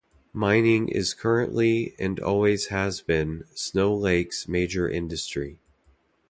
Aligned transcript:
Mining 0.33 0.87
is 0.89 1.13
currently, 1.13 1.93
and 1.99 2.19
always 2.19 2.69
has 2.69 3.01
been, 3.01 3.43
Snow 3.53 3.93
Lake's 3.93 4.47
major 4.47 4.89
industry. 4.89 5.59